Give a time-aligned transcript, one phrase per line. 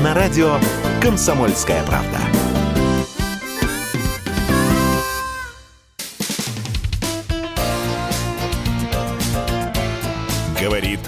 [0.00, 0.58] на радио
[1.02, 2.18] «Комсомольская правда».
[10.60, 11.00] Говорит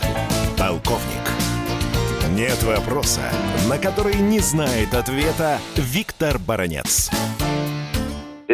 [0.58, 1.02] полковник.
[2.30, 3.22] Нет вопроса,
[3.68, 7.10] на который не знает ответа Виктор Баранец.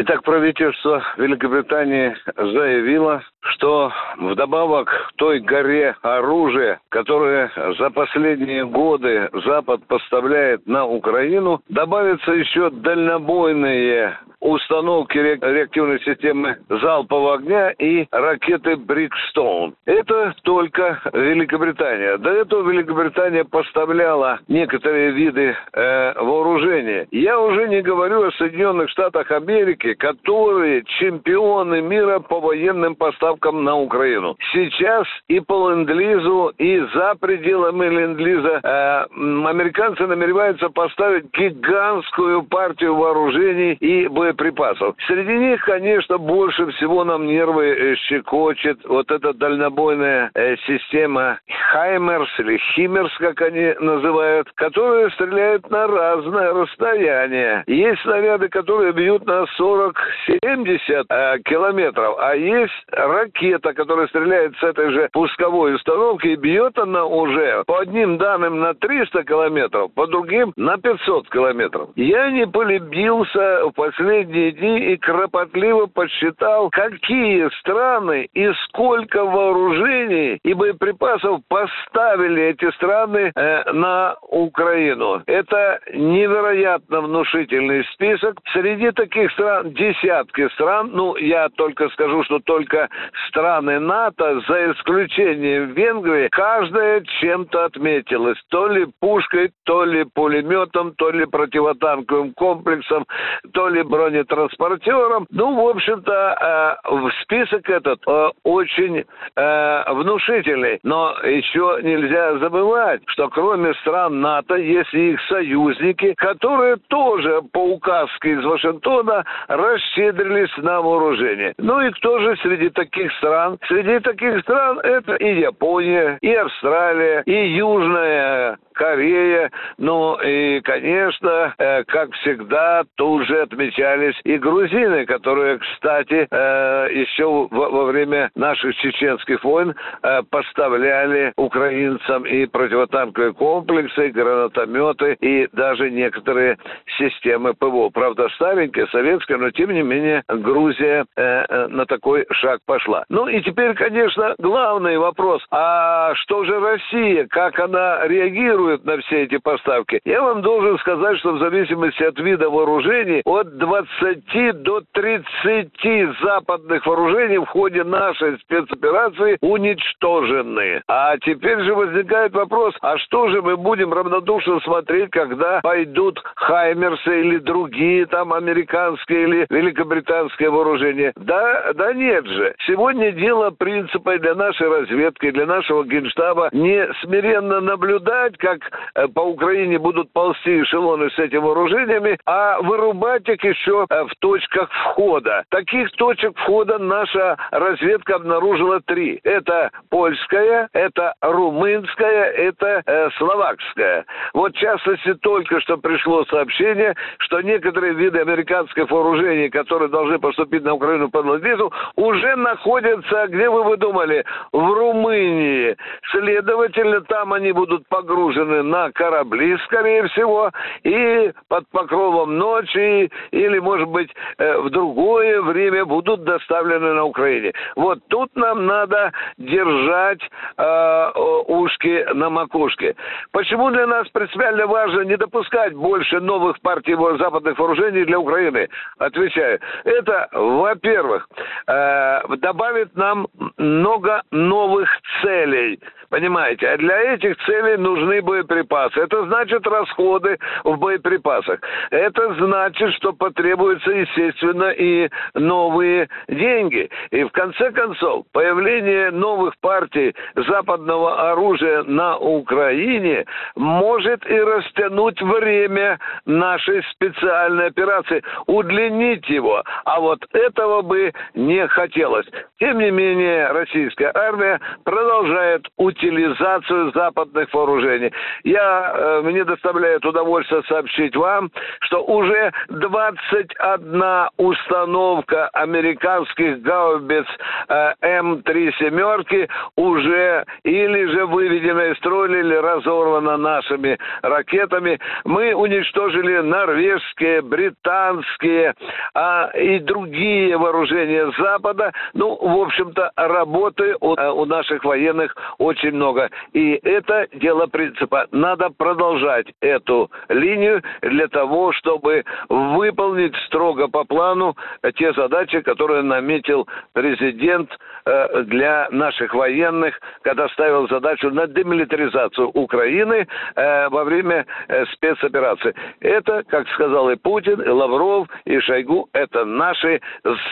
[0.03, 9.85] Итак, правительство Великобритании заявило, что вдобавок к той горе оружия, которое за последние годы Запад
[9.85, 19.75] поставляет на Украину, добавятся еще дальнобойные установки реактивной системы залпового огня и ракеты Брикстоун.
[19.85, 22.17] Это только Великобритания.
[22.17, 27.07] До этого Великобритания поставляла некоторые виды э, вооружения.
[27.11, 33.75] Я уже не говорю о Соединенных Штатах Америки, которые чемпионы мира по военным поставкам на
[33.77, 34.37] Украину.
[34.53, 39.05] Сейчас и по ленд-лизу, и за пределами ленд-лиза э,
[39.49, 44.95] американцы намереваются поставить гигантскую партию вооружений и боеприпасов.
[45.07, 51.39] Среди них, конечно, больше всего нам нервы э, щекочет вот эта дальнобойная э, система
[51.71, 57.63] Хаймерс или Химмерс, как они называют, которая стреляет на разное расстояние.
[57.67, 64.91] Есть снаряды, которые бьют на 40-70 э, километров, а есть ракета, которая стреляет с этой
[64.91, 70.53] же пусковой установки, и бьет она уже по одним данным на 300 километров, по другим
[70.55, 71.89] на 500 километров.
[71.95, 80.53] Я не полюбился в последние дни и кропотливо подсчитал, какие страны и сколько вооружений и
[80.53, 85.21] боеприпасов поставили эти страны э, на Украину.
[85.25, 88.37] Это невероятно внушительный список.
[88.53, 92.89] Среди таких стран десятки стран, ну, я только скажу, что только
[93.27, 98.37] страны НАТО, за исключением Венгрии, каждая чем-то отметилась.
[98.49, 103.05] То ли пушкой, то ли пулеметом, то ли противотанковым комплексом,
[103.53, 105.27] то ли бронетранспортером.
[105.29, 109.03] Ну, в общем-то, э, список этот э, очень
[109.35, 110.79] э, внушительный.
[110.83, 117.59] Но еще нельзя забывать, что кроме стран НАТО есть и их союзники, которые тоже по
[117.59, 119.25] указке из Вашингтона
[119.55, 121.53] расщедрились на вооружение.
[121.57, 123.57] Ну и кто же среди таких стран?
[123.67, 131.83] Среди таких стран это и Япония, и Австралия, и Южная Корея, ну и, конечно, э,
[131.83, 138.75] как всегда, тут же отмечались и грузины, которые, кстати, э, еще во, во время наших
[138.77, 146.57] чеченских войн э, поставляли украинцам и противотанковые комплексы, и гранатометы, и даже некоторые
[146.97, 147.89] системы ПВО.
[147.89, 153.03] Правда, старенькие, советские, но тем не менее Грузия на такой шаг пошла.
[153.09, 159.23] Ну и теперь, конечно, главный вопрос, а что же Россия, как она реагирует на все
[159.23, 159.99] эти поставки.
[160.05, 166.85] Я вам должен сказать, что в зависимости от вида вооружений, от 20 до 30 западных
[166.85, 170.83] вооружений в ходе нашей спецоперации уничтожены.
[170.87, 177.21] А теперь же возникает вопрос, а что же мы будем равнодушно смотреть, когда пойдут Хаймерсы
[177.21, 181.13] или другие там американские или великобританские вооружения?
[181.15, 182.55] Да, да нет же.
[182.67, 189.07] Сегодня дело принципа для нашей разведки, для нашего генштаба не смиренно наблюдать, как как э,
[189.07, 194.69] по Украине будут ползти эшелоны с этими вооружениями, а вырубать их еще э, в точках
[194.71, 195.43] входа.
[195.49, 199.19] Таких точек входа наша разведка обнаружила три.
[199.23, 204.05] Это польская, это румынская, это э, словакская.
[204.33, 210.63] Вот в частности только что пришло сообщение, что некоторые виды американских вооружений, которые должны поступить
[210.63, 215.75] на Украину под Ладвизу, уже находятся, где вы вы думали, в Румынии.
[216.11, 220.51] Следовательно, там они будут погружены на корабли, скорее всего,
[220.83, 227.53] и под покровом ночи или, может быть, э, в другое время будут доставлены на Украине.
[227.75, 230.21] Вот тут нам надо держать
[230.57, 231.11] э,
[231.47, 232.95] ушки на макушке.
[233.31, 238.69] Почему для нас принципиально важно не допускать больше новых партий западных вооружений для Украины?
[239.11, 239.59] Отвечаю.
[239.83, 241.27] Это, во-первых,
[241.67, 243.27] э, добавит нам
[243.57, 244.89] много новых
[245.21, 245.79] целей.
[246.09, 246.67] Понимаете?
[246.67, 248.99] А для этих целей нужны боеприпасы.
[248.99, 251.59] Это значит расходы в боеприпасах.
[251.89, 256.89] Это значит, что потребуется требуются, естественно, и новые деньги.
[257.11, 263.25] И в конце концов, появление новых партий западного оружия на Украине
[263.55, 269.63] может и растянуть время нашей специальной операции, удлинить его.
[269.85, 272.25] А вот этого бы не хотелось.
[272.59, 278.11] Тем не менее, российская армия продолжает утилизацию западных вооружений.
[278.43, 281.51] Я, э, мне доставляет удовольствие сообщить вам,
[281.81, 287.25] что уже 21 установка американских гаубиц
[287.67, 294.99] э, М3 семерки уже или же выведена из строя, или разорвана нашими ракетами.
[295.23, 298.75] Мы уничтожили норвежские, британские
[299.13, 301.91] а, и другие вооружения Запада.
[302.13, 306.29] Ну, в общем-то, работы у, э, у наших военных очень много.
[306.53, 308.27] И это дело принципа.
[308.31, 314.55] Надо продолжать эту линию для того, чтобы выполнить строго по плану
[314.95, 317.69] те задачи, которые наметил президент
[318.05, 324.45] э, для наших военных, когда ставил задачу на демилитаризацию Украины э, во время
[324.93, 325.73] спецоперации.
[325.99, 329.99] Это, как сказал и Путин, и Лавров, и Шойгу, это наши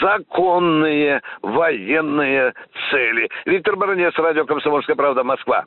[0.01, 2.54] законные военные
[2.92, 3.30] цели.
[3.45, 5.63] Виктор Баранец, радио «Комсомольская правда», Москва.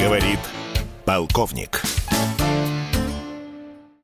[0.00, 0.38] Говорит
[1.04, 1.95] полковник.